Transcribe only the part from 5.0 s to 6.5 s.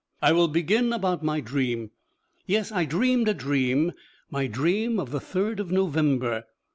the third of November.